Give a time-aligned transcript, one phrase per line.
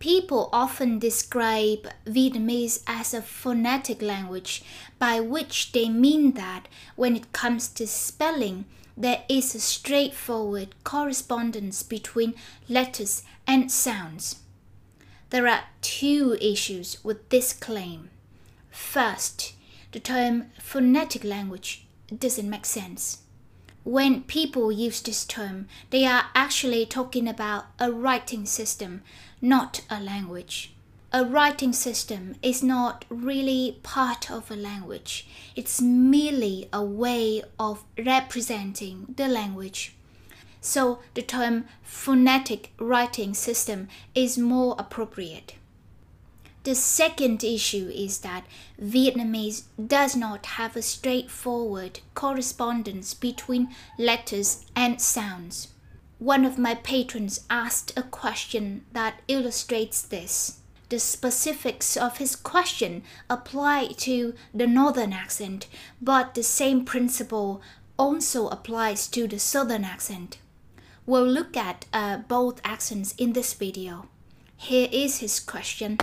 [0.00, 4.62] People often describe Vietnamese as a phonetic language,
[4.98, 8.64] by which they mean that when it comes to spelling,
[8.96, 12.34] there is a straightforward correspondence between
[12.66, 14.36] letters and sounds.
[15.28, 18.08] There are two issues with this claim.
[18.70, 19.52] First,
[19.92, 23.18] the term phonetic language doesn't make sense.
[23.84, 29.02] When people use this term, they are actually talking about a writing system
[29.40, 30.72] not a language.
[31.12, 37.84] A writing system is not really part of a language, it's merely a way of
[37.98, 39.94] representing the language.
[40.60, 45.54] So the term phonetic writing system is more appropriate.
[46.64, 48.46] The second issue is that
[48.80, 55.68] Vietnamese does not have a straightforward correspondence between letters and sounds
[56.20, 60.58] one of my patrons asked a question that illustrates this.
[60.90, 65.66] The specifics of his question apply to the northern accent,
[66.00, 67.62] but the same principle
[67.98, 70.38] also applies to the southern accent.
[71.06, 74.06] We'll look at uh, both accents in this video.
[74.56, 75.96] Here is his question.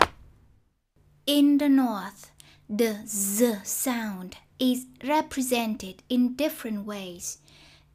[1.28, 2.32] In the north,
[2.70, 7.40] the z sound is represented in different ways.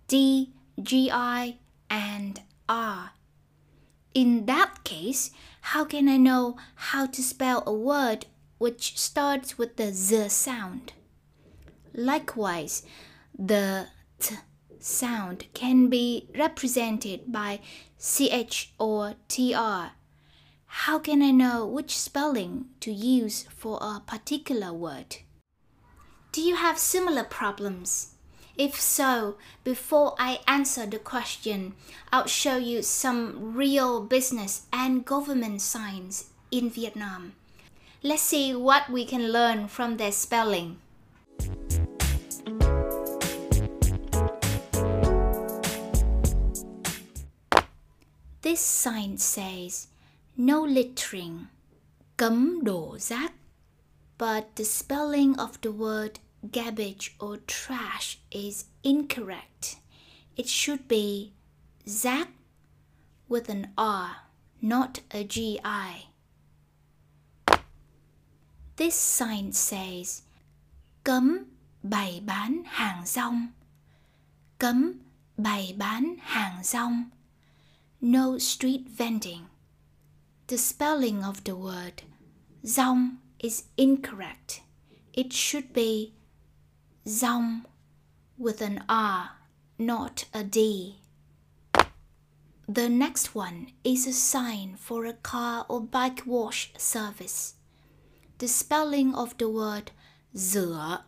[0.06, 1.56] D, G, I,
[1.88, 3.12] and R.
[4.12, 5.30] In that case,
[5.62, 8.26] how can I know how to spell a word
[8.58, 10.92] which starts with the z sound?
[11.94, 12.82] Likewise,
[13.38, 13.86] the
[14.20, 14.34] t
[14.78, 17.60] sound can be represented by
[17.98, 20.01] ch or tr.
[20.76, 25.18] How can I know which spelling to use for a particular word?
[26.32, 28.14] Do you have similar problems?
[28.56, 31.74] If so, before I answer the question,
[32.10, 37.34] I'll show you some real business and government signs in Vietnam.
[38.02, 40.78] Let's see what we can learn from their spelling.
[48.40, 49.86] This sign says
[50.36, 51.46] no littering,
[52.16, 53.32] cấm đổ rác,
[54.18, 59.76] but the spelling of the word garbage or trash is incorrect.
[60.36, 61.32] It should be
[61.84, 62.28] rác
[63.28, 64.16] with an R,
[64.60, 66.08] not a GI.
[68.76, 70.22] This sign says
[71.04, 71.44] Cấm
[71.82, 73.46] bày bán hàng rong.
[74.58, 74.92] Cấm
[75.36, 77.04] bày bán hàng rong.
[78.00, 79.51] No street vending.
[80.52, 82.02] The spelling of the word
[82.76, 84.60] rong is incorrect.
[85.14, 86.12] It should be
[87.22, 87.64] rong
[88.36, 89.30] with an R,
[89.78, 90.96] not a D.
[92.68, 97.54] The next one is a sign for a car or bike wash service.
[98.36, 99.90] The spelling of the word
[100.36, 101.00] rửa,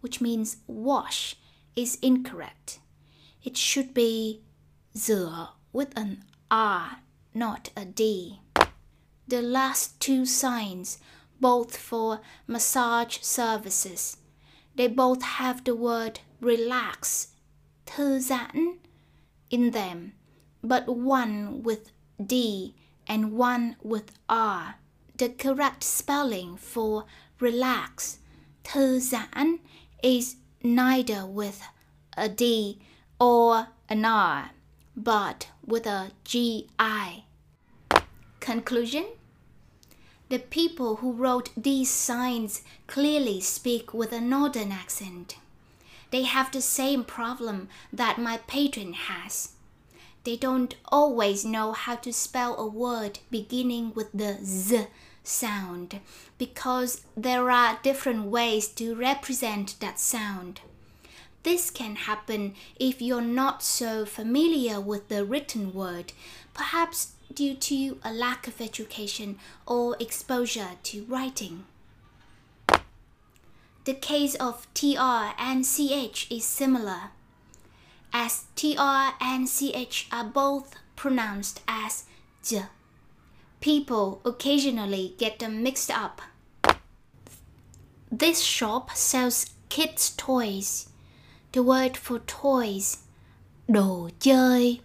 [0.00, 1.36] which means wash,
[1.76, 2.78] is incorrect.
[3.44, 4.40] It should be
[4.96, 7.00] rửa with an R,
[7.34, 8.40] not a D.
[9.28, 10.96] The last two signs,
[11.38, 14.16] both for massage services,
[14.74, 17.34] they both have the word relax,
[17.84, 18.78] thư giãn,
[19.50, 20.14] in them,
[20.64, 21.90] but one with
[22.24, 22.74] D
[23.06, 24.76] and one with R.
[25.18, 27.04] The correct spelling for
[27.38, 28.20] relax,
[28.64, 29.58] thư giãn,
[30.02, 31.60] is neither with
[32.16, 32.80] a D
[33.20, 34.52] or an R,
[34.96, 37.26] but with a GI.
[38.40, 39.04] Conclusion
[40.28, 45.36] the people who wrote these signs clearly speak with a northern accent.
[46.10, 49.52] They have the same problem that my patron has.
[50.24, 54.86] They don't always know how to spell a word beginning with the z
[55.22, 56.00] sound
[56.38, 60.60] because there are different ways to represent that sound.
[61.42, 66.12] This can happen if you're not so familiar with the written word.
[66.52, 71.64] Perhaps due to a lack of education or exposure to writing.
[73.84, 77.10] The case of TR and CH is similar,
[78.12, 82.04] as TR and CH are both pronounced as
[82.42, 82.64] J.
[83.60, 86.20] People occasionally get them mixed up.
[88.10, 90.88] This shop sells kids' toys.
[91.52, 92.98] The word for toys,
[93.68, 94.80] đồ chơi,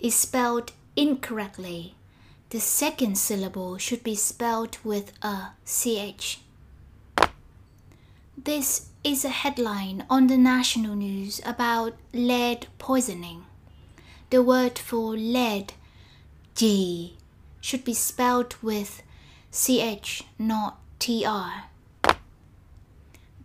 [0.00, 1.94] is spelled incorrectly.
[2.50, 6.40] The second syllable should be spelled with a ch.
[8.36, 13.44] This is a headline on the national news about lead poisoning.
[14.30, 15.74] The word for lead,
[16.56, 17.16] G,
[17.60, 19.02] should be spelled with
[19.52, 22.18] ch, not tr.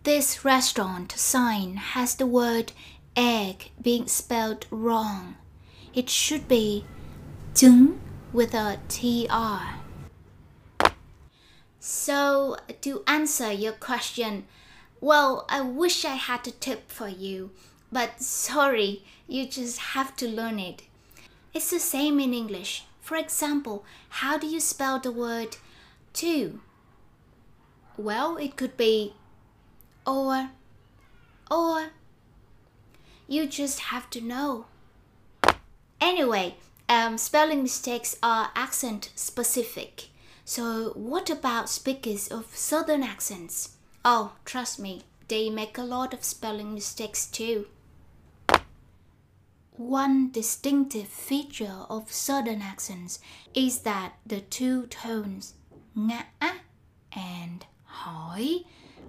[0.02, 2.72] This restaurant sign has the word
[3.16, 5.36] egg being spelled wrong.
[5.94, 6.84] It should be
[7.54, 7.96] trứng
[8.32, 9.32] with a tr.
[11.78, 14.46] So, to answer your question,
[15.00, 17.52] well, I wish I had a tip for you,
[17.92, 20.82] but sorry, you just have to learn it.
[21.52, 22.86] It's the same in English.
[23.00, 25.58] For example, how do you spell the word
[26.14, 26.60] to?
[27.96, 29.14] Well, it could be
[30.04, 30.50] or,
[31.48, 31.90] or.
[33.28, 34.66] You just have to know.
[36.00, 36.56] Anyway,
[36.88, 40.08] um, spelling mistakes are accent specific.
[40.44, 43.76] So, what about speakers of southern accents?
[44.04, 47.66] Oh, trust me, they make a lot of spelling mistakes too.
[49.76, 53.18] One distinctive feature of southern accents
[53.54, 55.54] is that the two tones
[55.96, 56.24] ngã
[57.12, 57.66] and
[58.02, 58.64] hỏi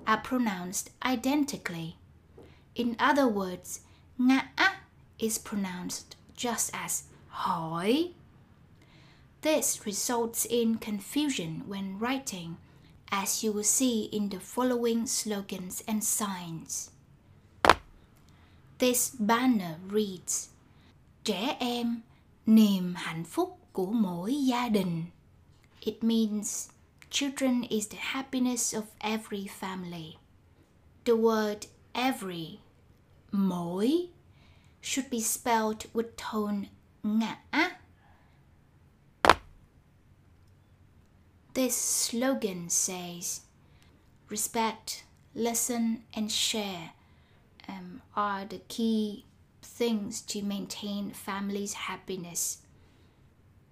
[0.08, 1.98] are pronounced identically.
[2.74, 3.82] In other words,
[4.20, 4.48] ngã
[5.20, 7.04] is pronounced just as
[7.36, 8.14] hỏi.
[9.42, 12.56] This results in confusion when writing,
[13.12, 16.90] as you will see in the following slogans and signs.
[18.80, 20.50] This banner reads
[21.24, 22.02] Trẻ em,
[22.46, 25.06] niềm hạnh phúc của mỗi gia đình.
[25.82, 26.70] It means
[27.10, 30.18] children is the happiness of every family.
[31.06, 32.60] The word every,
[33.32, 34.10] mỗi,
[34.82, 36.68] should be spelled with tone
[37.06, 37.38] ngã.
[41.54, 43.42] This slogan says,
[44.28, 46.92] respect, listen, and share
[47.70, 49.24] um, are the key
[49.62, 52.58] things to maintain families' happiness.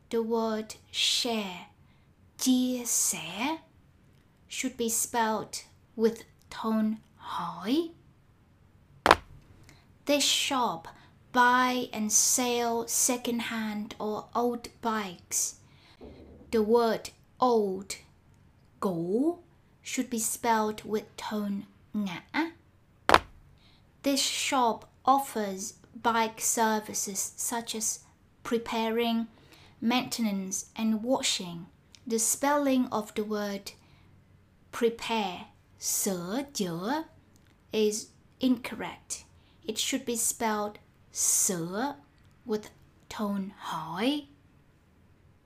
[0.09, 1.67] The word share
[2.37, 3.59] chia sẻ
[4.47, 5.63] should be spelled
[5.95, 7.91] with tone hỏi.
[10.05, 10.87] This shop
[11.33, 15.55] buy and sell second-hand or old bikes.
[16.51, 17.09] The word
[17.39, 17.97] old,
[18.79, 19.39] cũ,
[19.81, 22.51] should be spelled with tone ngã.
[24.03, 27.99] This shop offers bike services such as
[28.43, 29.27] preparing,
[29.81, 31.65] maintenance, and washing
[32.05, 33.71] the spelling of the word
[34.71, 35.45] prepare,
[35.79, 37.05] sửa chữa,
[37.71, 38.07] is
[38.39, 39.23] incorrect.
[39.65, 40.79] It should be spelled
[41.13, 41.95] sửa
[42.45, 42.69] with
[43.07, 44.25] tone hỏi.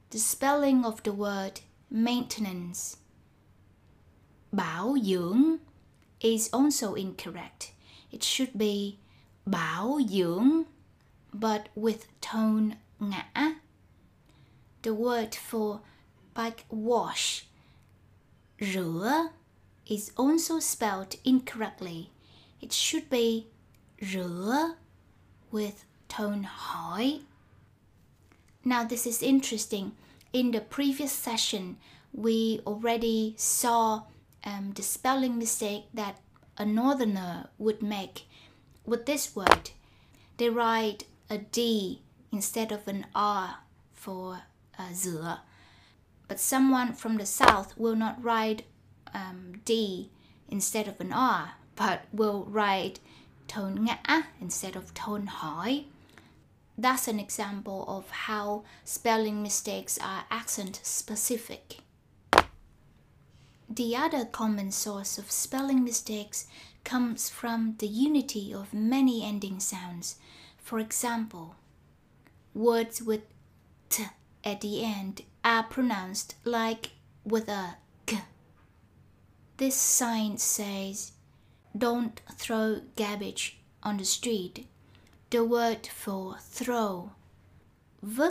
[0.09, 1.59] The spelling of the word
[1.91, 2.97] maintenance,
[4.53, 5.59] bảo dưỡng,
[6.21, 7.73] is also incorrect.
[8.11, 8.97] It should be
[9.45, 10.63] bảo dưỡng,
[11.33, 13.55] but with tone ngã.
[14.81, 15.81] The word for
[16.33, 17.45] bike wash.
[18.59, 19.31] Rửa
[19.85, 22.09] is also spelled incorrectly.
[22.61, 23.47] It should be
[24.01, 24.75] rửa
[25.51, 27.21] with tone hỏi.
[28.63, 29.93] Now this is interesting.
[30.33, 31.77] In the previous session,
[32.13, 34.03] we already saw
[34.43, 36.19] um, the spelling mistake that
[36.57, 38.27] a northerner would make
[38.85, 39.71] with this word.
[40.37, 42.01] They write a D
[42.31, 43.59] instead of an R
[43.93, 44.41] for
[44.77, 45.37] uh,
[46.27, 48.63] but someone from the south will not write
[49.13, 50.11] um, D
[50.49, 52.99] instead of an R, but will write
[53.47, 55.85] tone ngã instead of tone hỏi.
[56.77, 61.79] That's an example of how spelling mistakes are accent specific.
[63.69, 66.45] The other common source of spelling mistakes
[66.83, 70.17] comes from the unity of many ending sounds.
[70.57, 71.55] For example,
[72.53, 73.21] words with
[73.89, 74.05] t
[74.43, 76.91] at the end are pronounced like
[77.25, 78.21] with a k.
[79.57, 81.11] This sign says,
[81.75, 84.67] don't throw garbage on the street.
[85.29, 87.11] The word for throw,
[88.01, 88.29] v,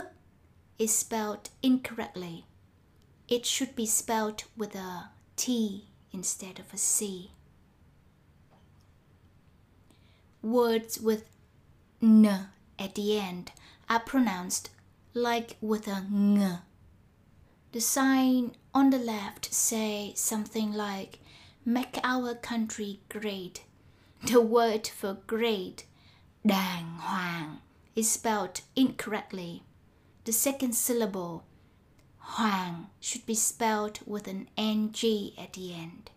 [0.79, 2.45] is spelled incorrectly.
[3.27, 7.31] It should be spelled with a T instead of a C.
[10.41, 11.29] Words with
[12.01, 12.47] n
[12.79, 13.51] at the end
[13.89, 14.69] are pronounced
[15.13, 16.59] like with a ng.
[17.71, 21.19] The sign on the left say something like
[21.67, 23.65] make our country great.
[24.23, 25.83] The word for great,
[26.45, 27.57] đàng hoàng,
[27.93, 29.63] is spelled incorrectly.
[30.23, 31.43] The second syllable,
[32.19, 34.93] hoàng, should be spelled with an ng
[35.37, 36.09] at the end.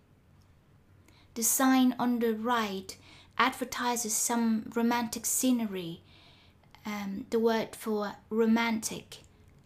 [1.34, 2.96] The sign on the right
[3.36, 6.02] advertises some romantic scenery.
[6.86, 9.18] Um, the word for romantic,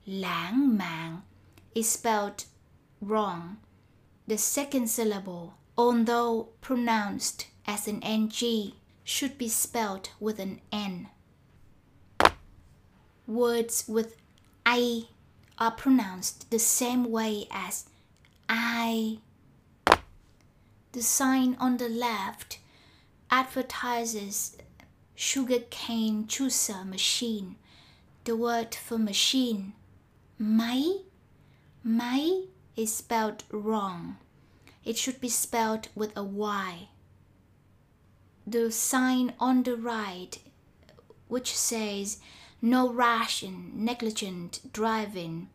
[0.09, 1.25] lãng mạn,
[1.75, 2.47] is spelled
[3.03, 3.59] wrong.
[4.26, 8.73] The second syllable, although pronounced as an NG,
[9.04, 11.09] should be spelled with an N.
[13.26, 14.16] Words with
[14.66, 15.09] I
[15.59, 17.87] are pronounced the same way as
[18.49, 19.19] I.
[20.93, 22.59] The sign on the left
[23.31, 24.57] advertises
[25.14, 27.57] sugarcane juicer machine.
[28.25, 29.75] The word for machine,
[30.38, 30.99] mai,
[31.83, 32.45] mai
[32.76, 34.16] is spelled wrong.
[34.85, 36.88] It should be spelled with a Y.
[38.47, 40.38] The sign on the right,
[41.29, 42.19] which says
[42.61, 45.49] no rash and negligent driving,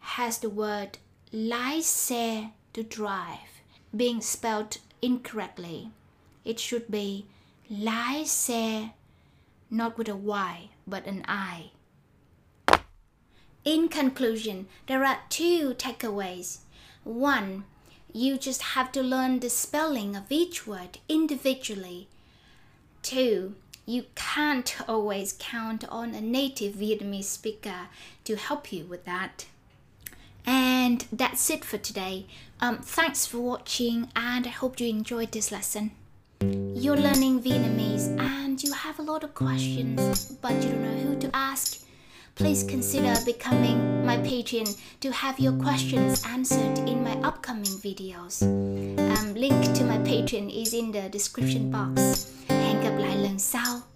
[0.00, 0.98] has the word
[1.32, 3.52] xe to drive
[3.94, 5.90] being spelled incorrectly.
[6.44, 7.26] It should be
[7.70, 8.92] xe,
[9.70, 11.70] not with a Y, but an I.
[13.64, 16.58] In conclusion, there are two takeaways.
[17.04, 17.64] One,
[18.12, 22.08] you just have to learn the spelling of each word individually.
[23.02, 23.54] Two,
[23.86, 27.88] you can't always count on a native Vietnamese speaker
[28.24, 29.46] to help you with that.
[30.46, 32.26] And that's it for today.
[32.60, 35.92] Um, thanks for watching and I hope you enjoyed this lesson.
[36.40, 41.18] You're learning Vietnamese and you have a lot of questions but you don't know who
[41.20, 41.80] to ask
[42.34, 44.66] please consider becoming my patron
[45.00, 48.42] to have your questions answered in my upcoming videos.
[48.42, 52.32] Um, link to my Patreon is in the description box.
[53.52, 53.91] Lại.